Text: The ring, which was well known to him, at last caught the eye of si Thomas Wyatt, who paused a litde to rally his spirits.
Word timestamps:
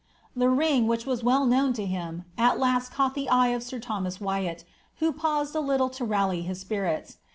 The 0.35 0.49
ring, 0.49 0.87
which 0.87 1.05
was 1.05 1.23
well 1.23 1.45
known 1.45 1.73
to 1.73 1.85
him, 1.85 2.25
at 2.35 2.57
last 2.57 2.91
caught 2.91 3.13
the 3.13 3.29
eye 3.29 3.49
of 3.49 3.61
si 3.61 3.79
Thomas 3.79 4.19
Wyatt, 4.19 4.63
who 4.97 5.11
paused 5.11 5.55
a 5.55 5.59
litde 5.61 5.91
to 5.91 6.05
rally 6.05 6.41
his 6.41 6.59
spirits. 6.59 7.17